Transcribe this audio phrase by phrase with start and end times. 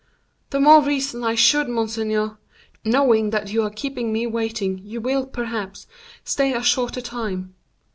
[0.49, 2.39] "The more reason I should, monseigneur;
[2.83, 5.85] knowing that you are keeping me waiting, you will, perhaps,
[6.23, 7.53] stay a shorter time.